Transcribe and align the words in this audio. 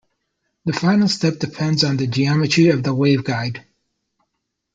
The 0.65 0.73
final 0.73 1.07
step 1.07 1.37
depends 1.37 1.83
on 1.83 1.97
the 1.97 2.07
geometry 2.07 2.69
of 2.69 2.81
the 2.81 2.89
waveguide. 2.89 3.63